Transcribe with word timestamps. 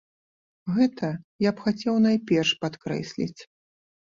Гэта 0.77 1.09
я 1.45 1.51
б 1.59 1.65
хацеў 1.65 1.99
найперш 2.07 2.57
падкрэсліць. 2.67 3.37